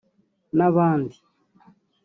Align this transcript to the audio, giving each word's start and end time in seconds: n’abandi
n’abandi 0.57 1.17